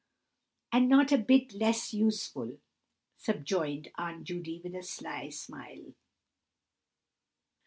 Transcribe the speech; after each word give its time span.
"And 0.71 0.89
not 0.89 1.11
a 1.11 1.17
bit 1.19 1.53
less 1.53 1.93
useful," 1.93 2.57
subjoined 3.17 3.91
Aunt 3.99 4.23
Judy, 4.23 4.59
with 4.63 4.73
a 4.73 4.81
sly 4.81 5.29
smile. 5.29 5.93